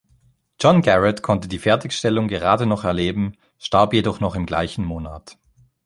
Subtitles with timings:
[0.59, 5.37] John Garrett konnte die Fertigstellung gerade noch erleben, starb jedoch noch im gleichen Monat.